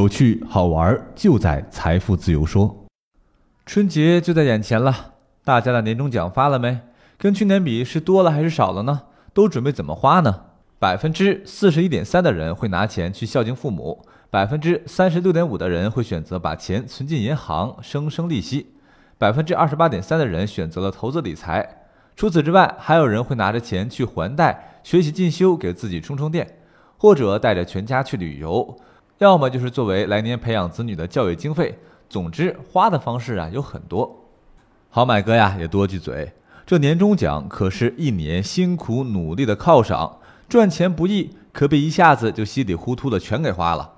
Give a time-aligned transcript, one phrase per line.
[0.00, 2.86] 有趣好玩就在财富自由说。
[3.66, 5.12] 春节就在眼前了，
[5.44, 6.80] 大家的年终奖发了没？
[7.18, 9.02] 跟去年比是多了还是少了呢？
[9.34, 10.44] 都准备怎么花呢？
[10.78, 18.68] 百分之四十一点三的人会拿钱去孝敬父母，百分之三十六点五的人会选择把钱存进银行生生利息，
[19.18, 21.84] 百分之二十八点三的人选择了投资理财。
[22.16, 26.56] 除此之外，还有人会拿着钱去还贷、学习进修，给自己充充电，
[26.96, 28.78] 或者带着全家去旅游，
[29.20, 31.78] 要么就是作为来年培养子女的教育经费。
[32.08, 34.24] 总之，花的方式啊有很多。
[34.88, 36.32] 好买哥呀，也多句嘴，
[36.64, 40.16] 这年终奖可是一年辛苦努力的犒赏。
[40.48, 43.92] 赚钱不易，可别一下子就稀里糊涂的全给花了。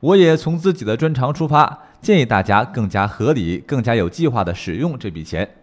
[0.00, 5.56] 我也从自己的专长出发，建议大家更加合理、更加有计划的使用这笔钱。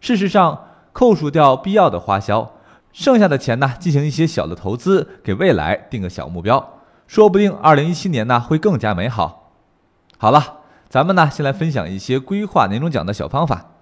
[0.00, 2.52] 事实上，扣除掉必要的花销，
[2.92, 9.52] 剩下的钱呢，进行一些小的投资，给未来定个小目标，说不定二零一七年呢会更加美好。
[10.16, 13.72] 好了，咱们呢先来分享一些规划年终奖的小方法。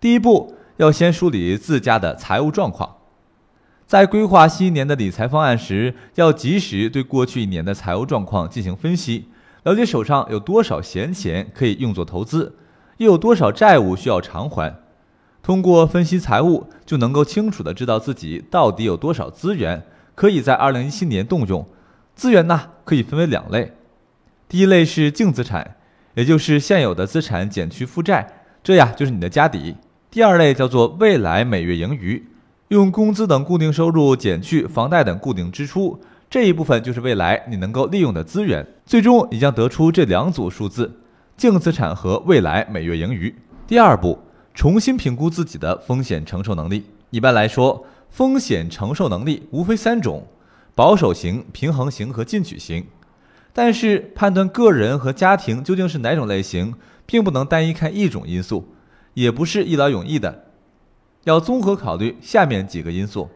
[0.00, 2.96] 第一步，要先梳理自家的财务状况。
[3.86, 9.28] 在规划新一年的理财方案时，要及时对过去一年的财务状况进行分析，
[9.64, 12.54] 了解手上有多少闲钱可以用作投资，
[12.98, 14.76] 又有多少债务需要偿还。
[15.42, 19.82] 通过分析财务，就能够清楚的知道自己到底有多少资源
[20.14, 21.66] 可以在二零一七年动用。
[22.18, 23.74] 资源呢，可以分为两类，
[24.48, 25.76] 第一类是净资产，
[26.14, 28.26] 也就是现有的资产减去负债，
[28.60, 29.76] 这呀就是你的家底；
[30.10, 32.26] 第二类叫做未来每月盈余。
[32.70, 38.66] 用工资等固定收入减去房贷等固定支出，这一部分就是未来你能够利用的资源。
[38.84, 40.98] 最终你将得出这两组数字：
[41.36, 43.32] 净资产和未来每月盈余。
[43.68, 44.18] 第二步，
[44.52, 46.84] 重新评估自己的风险承受能力。
[47.10, 50.26] 一般来说，风险承受能力无非三种：
[50.78, 52.86] 保守型、平衡型和进取型。
[53.52, 58.68] 但是判断个人和家庭究竟是哪种类型，并不能单一看一种因素，
[59.14, 60.44] 也不是一劳永逸的。
[61.24, 63.28] 要综合考虑下面几个因素：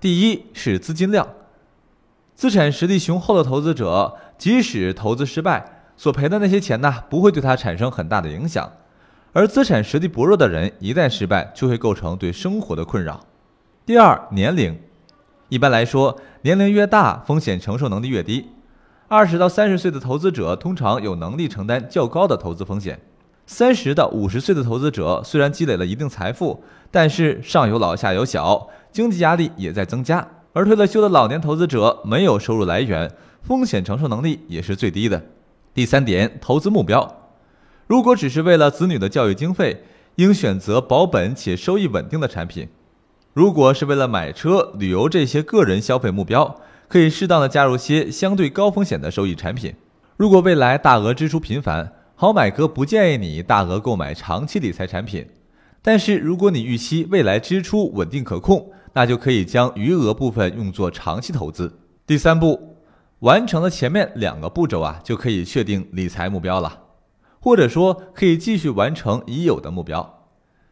[0.00, 1.28] 第一是资金量，
[2.34, 8.68] 资产实力雄厚的投资者，即使投资失败，所赔的那些钱呢，不会对他产生很大的影响；
[9.32, 13.24] 而资产实力薄弱的人，一旦失败，就会构成对生活的困扰。
[13.86, 14.76] 第二，年龄，
[15.50, 18.50] 一般来说，年龄越大，风险承受能力越低。
[19.08, 23.00] 二十到三十岁的投资者，通常有能力承担较高的投资风险。
[23.46, 30.28] 三十到五十岁的投资者虽然积累了一定财富，但是上有老下有小，经济压力也在增加。
[30.52, 33.10] 而退了休的老年投资者没有收入来源，
[33.42, 35.22] 风险承受能力也是最低的。
[35.72, 37.30] 第三点，投资目标，
[37.86, 39.82] 如果只是为了子女的教育经费，
[40.16, 42.66] 应选择保本且收益稳定的产品；
[43.32, 49.74] 如果是为了买车、旅游这些个人消费目标，可以适当的加入些相对高风险的收益产品。
[50.16, 55.24] 如果未来大额支出频繁，好买哥不建议你大额购买长期理财产品，
[55.80, 61.78] 但是如果你预期未来支出稳定可控，那就可以将余额部分用作长期投资。
[62.04, 62.76] 第三步，
[63.20, 66.80] 完成了前面两个步骤啊，就可以确定理财目标了，
[67.38, 70.17] 或者说可以继续完成已有的目标。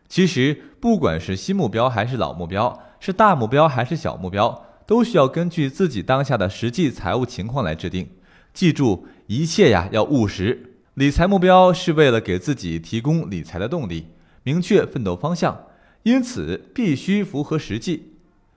[0.08, 8.08] 其实不管是新目标还是老目标，是大目标还是小目标，都需要根据自己当下的实际财务情况来制定。
[8.54, 10.74] 记住，一切呀要务实。
[10.94, 14.06] 理财目标是为了给自己提供理财的动力，
[14.44, 15.66] 明确奋斗方向，
[16.04, 18.14] 因此必须符合实际。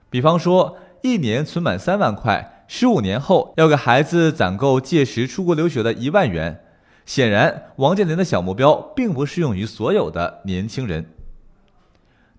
[0.08, 6.62] 比方说，一年存满三万块，十五年后要给孩子攒够届时出国留学的一万元。
[7.04, 11.04] 显然，王健林的小目标并不适用于所有的年轻人。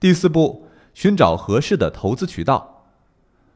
[0.02, 2.88] 第四步，寻找合适的投资渠道。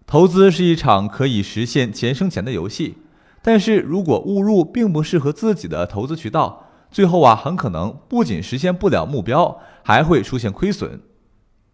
[0.06, 2.98] 投资是一场可以实现钱生钱的游戏。
[3.42, 11.02] 但是如果误入并不适合自己的投资渠道，最后啊很可能不仅实现不了目标，还会出现亏损。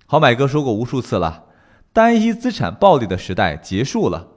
[0.05, 1.47] 好买哥说过无数次了，
[1.91, 4.29] 单一资产暴利的时代结束了，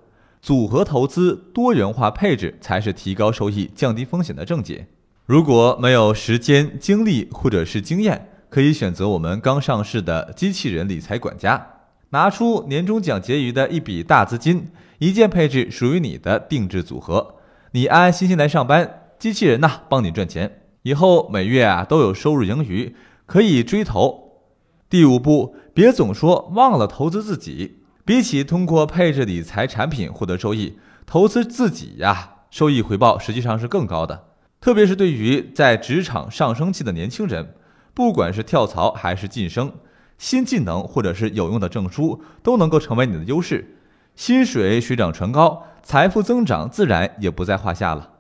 [0.43, 4.88] 组合投资、多元化配置才是提高收益、降低风险的正解。
[5.26, 11.81] 如果没有时间、精力或者是经验，可以选择我们刚上市的机器人理财管家，
[12.11, 14.69] 拿出年终奖结余的一笔大资金。
[14.99, 17.35] 一键配置属于你的定制组合，
[17.73, 22.95] 你安安心心来上班，机器人呐帮你赚钱，以后每月啊都有收入盈余，
[23.27, 24.45] 可以追投。
[24.89, 34.27] 第五步，别总说忘了投资自己，比起通过配置理财产品获得收益，投资自己呀，收益回报实际上是更高的。
[34.61, 37.57] 特别是对于在职场上升期的年轻人，
[37.94, 39.73] 不管是跳槽还是晋升，
[40.19, 43.79] 新技能或者是有用的证书，都能够成为你的优势。
[44.17, 48.11] 薪水水涨船高，财富增长自然也不在话下了。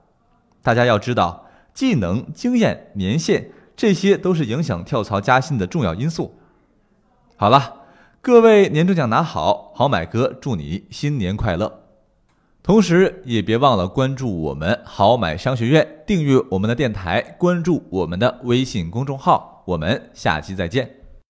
[0.62, 6.36] 大家要知道，技能、经验、年限，这些都是影响跳槽加薪的重要因素。
[7.36, 7.82] 好了，
[8.20, 11.80] 各位年终奖拿好，好买哥祝你新年快乐！
[12.62, 19.53] 同时也别忘了关注我们好买商学院，订阅我们的电台，关注我们的微信公众号。
[19.64, 21.03] 我们下期再见。